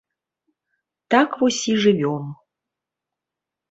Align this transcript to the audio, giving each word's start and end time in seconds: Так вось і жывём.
Так 1.15 1.29
вось 1.43 1.63
і 1.77 1.79
жывём. 1.87 2.25